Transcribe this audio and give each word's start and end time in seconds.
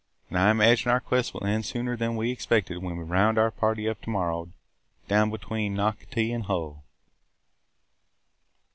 And 0.31 0.39
I 0.39 0.49
imagine 0.49 0.89
our 0.89 0.99
quest 0.99 1.31
will 1.31 1.45
end 1.45 1.63
sooner 1.63 1.95
than 1.95 2.15
we 2.15 2.31
expected 2.31 2.79
when 2.81 2.97
we 2.97 3.03
round 3.03 3.37
our 3.37 3.51
party 3.51 3.87
up 3.87 4.01
to 4.01 4.09
morrow, 4.09 4.51
down 5.07 5.29
between 5.29 5.75
Nocatee 5.75 6.33
and 6.33 6.45
Hull!" 6.45 6.83